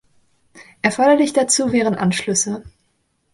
[0.81, 2.63] Erforderlich dazu wären Anschlüsse.